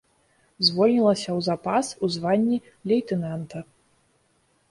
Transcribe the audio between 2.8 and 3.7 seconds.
лейтэнанта.